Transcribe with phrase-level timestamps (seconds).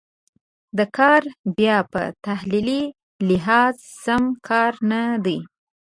[0.77, 1.23] دا کار
[1.57, 2.81] بیا په تحلیلي
[3.29, 3.73] لحاظ
[4.03, 5.37] سم کار نه دی.